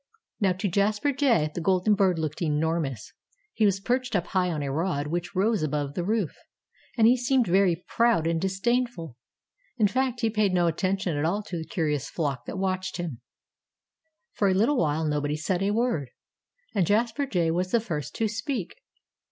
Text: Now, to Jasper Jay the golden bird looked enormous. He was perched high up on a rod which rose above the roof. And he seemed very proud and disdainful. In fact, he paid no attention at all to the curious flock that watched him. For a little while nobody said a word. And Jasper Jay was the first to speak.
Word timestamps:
Now, 0.39 0.53
to 0.53 0.67
Jasper 0.67 1.11
Jay 1.11 1.51
the 1.53 1.61
golden 1.61 1.93
bird 1.93 2.17
looked 2.17 2.41
enormous. 2.41 3.13
He 3.53 3.65
was 3.67 3.79
perched 3.79 4.15
high 4.15 4.49
up 4.49 4.55
on 4.55 4.63
a 4.63 4.71
rod 4.71 5.05
which 5.05 5.35
rose 5.35 5.61
above 5.61 5.93
the 5.93 6.03
roof. 6.03 6.31
And 6.97 7.05
he 7.05 7.15
seemed 7.15 7.45
very 7.45 7.85
proud 7.87 8.25
and 8.25 8.41
disdainful. 8.41 9.15
In 9.77 9.87
fact, 9.87 10.21
he 10.21 10.31
paid 10.31 10.55
no 10.55 10.65
attention 10.65 11.15
at 11.15 11.23
all 11.25 11.43
to 11.43 11.57
the 11.59 11.65
curious 11.69 12.09
flock 12.09 12.47
that 12.47 12.57
watched 12.57 12.97
him. 12.97 13.21
For 14.33 14.47
a 14.49 14.55
little 14.55 14.77
while 14.77 15.05
nobody 15.07 15.35
said 15.35 15.61
a 15.61 15.69
word. 15.69 16.09
And 16.73 16.87
Jasper 16.87 17.27
Jay 17.27 17.51
was 17.51 17.69
the 17.69 17.79
first 17.79 18.15
to 18.15 18.27
speak. 18.27 18.77